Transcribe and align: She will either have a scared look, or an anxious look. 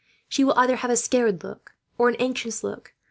She 0.27 0.43
will 0.43 0.55
either 0.57 0.77
have 0.77 0.89
a 0.89 0.95
scared 0.97 1.43
look, 1.43 1.73
or 1.95 2.09
an 2.09 2.15
anxious 2.15 2.63
look. 2.63 2.95